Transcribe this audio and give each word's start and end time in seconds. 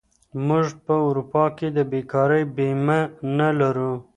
موږ 0.47 0.65
په 0.85 0.93
اروپا 1.07 1.45
کې 1.57 1.67
د 1.77 1.79
بېکارۍ 1.91 2.43
بیمه 2.55 2.99
نه 3.37 3.49
لرو. 3.59 3.91